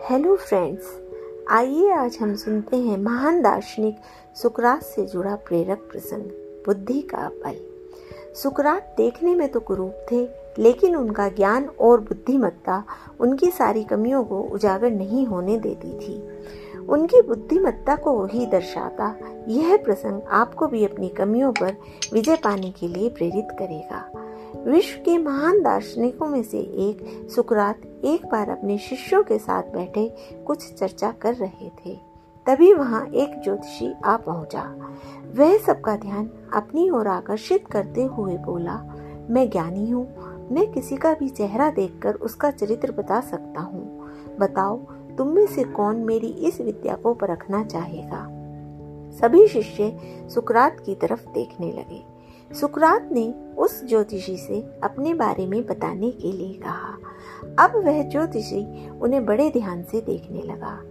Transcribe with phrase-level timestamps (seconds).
[0.00, 0.84] Hello friends
[1.50, 3.96] आइए आज हम सुनते हैं महान दार्शनिक
[4.36, 6.22] सुकरात से जुड़ा प्रेरक प्रसंग,
[6.66, 7.56] बुद्धि का बल।
[8.34, 10.22] सुकरात देखने में तो कुरूप थे,
[10.58, 12.84] लेकिन उनका ज्ञान और बुद्धिमत्ता
[13.20, 16.18] उनकी सारी कमियों को उजागर नहीं होने देती थी।
[16.88, 19.14] उनकी बुद्धिमत्ता को ही दर्शाता
[19.48, 21.76] यह प्रसंग आपको भी अपनी कमियों पर
[22.12, 24.10] विजय पाने के लिए प्रेरित करेगा।
[24.66, 30.14] विश्व के महान दार्शनिकों में से एक सुकरात एक बार अपने शिष्यों के साथ बैठे
[30.46, 31.98] कुछ चर्चा कर रहे थे।
[32.46, 34.62] तभी वहाँ एक ज्योतिषी आ पहुँचा।
[35.34, 38.76] वह सबका ध्यान अपनी ओर आकर्षित करते हुए बोला,
[39.30, 40.14] मैं ज्ञानी हूँ।
[40.52, 44.76] मैं किसी का भी चेहरा देखकर उसका चरित्र बता सकता हूँ। बताओ,
[45.18, 48.26] तुम में से कौन मेरी इस विद्या को परखना चाहेगा?
[49.10, 49.98] सभी शिष्य
[50.34, 52.09] सुकरात की तरफ़ देखने लगे।
[52.52, 56.98] सुकरात ने उस ज्योतिषी से अपने बारे में बताने के लिए कहा।
[57.64, 60.82] अब वह ज्योतिषी उन्हें बड़े ध्यान से देखने लगा।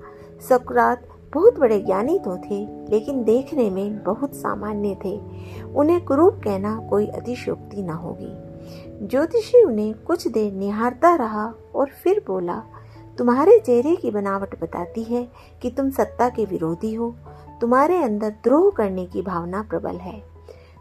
[0.49, 5.21] सुकरात बहुत बड़े ज्ञानी तो थे, लेकिन देखने में बहुत सामान्य थे।
[5.63, 8.33] उन्हें कुरूप कहना कोई अतिशोक्ति न होगी।
[9.07, 12.63] ज्योतिषी उन्हें कुछ देर निहारता रहा और फिर बोला,
[13.17, 15.29] तुम्हारे चेहरे की बनावट बताती है
[15.61, 17.15] कि तुम सत्ता के विरोधी हो।
[17.61, 20.28] तुम्हारे अंदर द्रोह करने की भावना प्रबल है।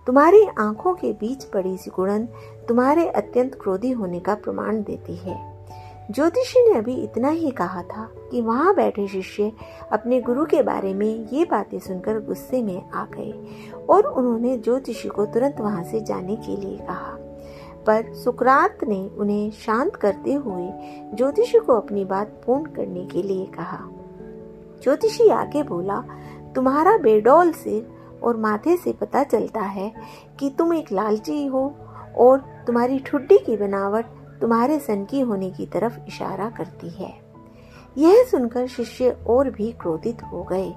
[0.09, 2.29] तुम्हारी आँखों के बीच पड़ी सी गुणन
[2.69, 5.67] तुम्हारे अत्यंत क्रोधी होने का प्रमाण देती है।
[6.11, 9.53] ज्योतिषी ने अभी इतना ही कहा था कि वहाँ बैठे शिष्य
[9.93, 13.47] अपने गुरु के बारे में ये बातें सुनकर गुस्से में आ गए
[13.91, 17.17] और उन्होंने ज्योतिषी को तुरंत वहाँ से जाने के लिए कहा।
[17.87, 20.73] पर सुकरात ने उन्हें शांत करते हुए
[21.15, 23.89] ज्योतिषी को अपनी बात पूर्ण करने के लिए कहा।
[24.83, 26.05] ज्योतिषी आगे बोला,
[26.55, 29.93] तुम्हारा बेडौल सिर और माथे से पता चलता है
[30.39, 31.65] कि तुम एक लालची हो
[32.17, 34.07] और तुम्हारी ठुड्डी की बनावट
[34.41, 37.13] तुम्हारे सनकी होने की तरफ़ इशारा करती है।
[37.99, 40.71] यह सुनकर शिष्य और भी क्रोधित हो गए,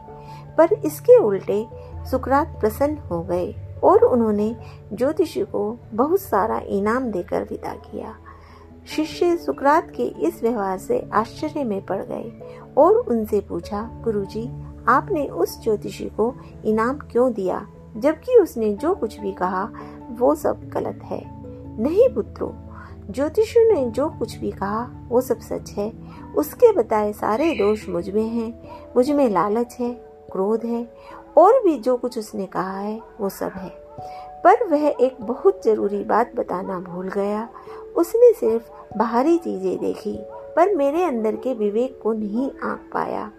[0.58, 1.66] पर इसके उल्टे
[2.12, 4.56] सुकरात प्रसन्न हो गए और उन्होंने
[4.94, 8.16] ज्योतिषी को बहुत सारा इनाम देकर विदा किया।
[8.88, 12.32] शिष्य सुकरात के इस व्यवहार से आश्चर्य में पड़ गए
[12.78, 14.48] और उनसे पूछा, गुरुजी
[14.88, 17.68] आपने उस ज्योतिषी को इनाम क्यों दिया?
[17.98, 19.70] जबकि उसने जो कुछ भी कहा,
[20.12, 21.42] वो सब गलत है।
[21.82, 22.54] नहीं पुत्रो
[23.12, 25.94] ज्योतिषी ने जो कुछ भी कहा, वो सब सच है।
[26.36, 29.94] उसके बताए सारे दोष मुझमें हैं, मुझमें लालच है,
[30.32, 30.94] क्रोध है,
[31.38, 33.70] और भी जो कुछ उसने कहा है, वो सब है।
[34.44, 37.50] पर वह एक बहुत ज़रूरी बात बताना भूल गया।
[37.96, 40.20] उसने सिर्फ़ बाहरी चीज़ें देखी,
[40.56, 43.32] पर मेरे अंदर के विवेक को नहीं आंक पाया।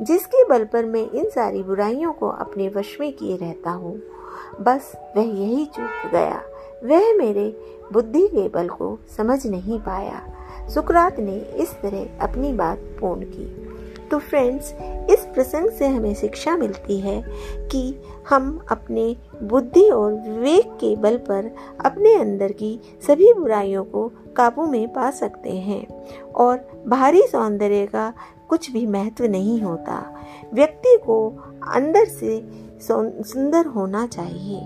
[0.00, 4.02] जिसके बल पर मैं इन सारी बुराइयों को अपने वश में किए रहता हूँ।
[4.60, 6.42] बस वह यही चूक गया।
[6.84, 7.48] वह मेरे
[7.92, 10.22] बुद्धि के बल को समझ नहीं पाया।
[10.68, 13.68] सुकरात ने इस तरह अपनी बात पूर्ण की।
[14.08, 14.72] तो फ्रेंड्स
[15.10, 17.22] इस प्रसंग से हमें शिक्षा मिलती है
[17.68, 21.50] कि हम अपने बुद्धि और विवेक के बल पर
[21.84, 25.86] अपने अंदर की सभी बुराइयों को काबू में पा सकते हैं
[26.32, 28.12] और बाहरी सौंदर्य का
[28.48, 30.02] कुछ भी महत्व नहीं होता।
[30.54, 31.28] व्यक्ति को
[31.72, 32.40] अंदर से
[32.82, 34.60] सुंदर होना चाहिए।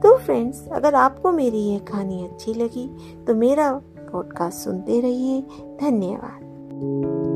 [0.00, 2.88] तो फ्रेंड्स अगर आपको मेरी यह कहानी अच्छी लगी
[3.26, 3.72] तो मेरा
[4.12, 5.40] पॉडकास्ट सुनते रहिए।
[5.80, 7.27] धन्यवाद।